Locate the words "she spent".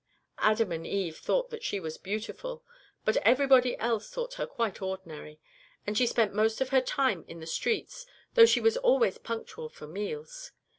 5.95-6.33